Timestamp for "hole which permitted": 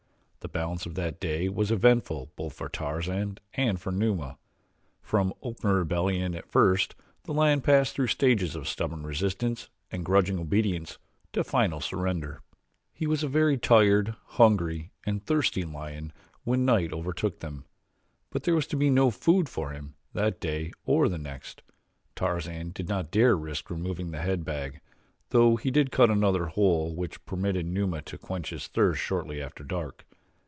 26.47-27.67